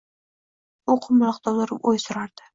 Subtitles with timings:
[0.95, 2.49] U qumloqda o‘tirib o‘y surardi: